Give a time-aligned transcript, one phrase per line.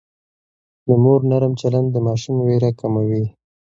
[0.87, 3.25] د مور نرم چلند د ماشوم وېره کموي.